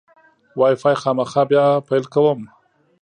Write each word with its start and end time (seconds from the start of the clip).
وای 0.57 0.75
فای 0.81 0.95
خامخا 1.01 1.41
بیا 1.49 1.65
پیل 1.87 2.03
کوم. 2.13 2.39